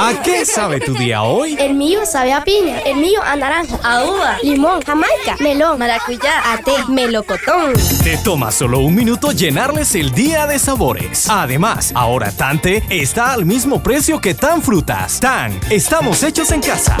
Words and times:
¿A 0.00 0.22
qué 0.22 0.46
sabe 0.46 0.78
tu 0.78 0.94
día 0.94 1.22
hoy? 1.22 1.56
El 1.58 1.74
mío 1.74 2.06
sabe 2.06 2.32
a 2.32 2.44
piña, 2.44 2.78
el 2.86 2.98
mío 2.98 3.20
a 3.20 3.34
naranja, 3.34 3.80
a 3.82 4.04
uva, 4.04 4.38
limón, 4.44 4.80
jamaica, 4.82 5.36
melón, 5.40 5.76
maracuyá, 5.80 6.52
a 6.52 6.58
té, 6.58 6.72
melocotón. 6.88 7.72
Te 8.04 8.16
toma 8.18 8.52
solo 8.52 8.78
un 8.78 8.94
minuto 8.94 9.32
llenarles 9.32 9.96
el 9.96 10.12
día 10.12 10.46
de 10.46 10.60
sabores. 10.60 11.28
Además, 11.28 11.90
ahora 11.96 12.30
Tante 12.30 12.84
está 12.90 13.32
al 13.32 13.44
mismo 13.44 13.82
precio 13.82 14.20
que 14.20 14.34
Tan 14.34 14.62
Frutas. 14.62 15.18
Tan, 15.18 15.58
estamos 15.68 16.22
hechos 16.22 16.52
en 16.52 16.60
casa. 16.60 16.96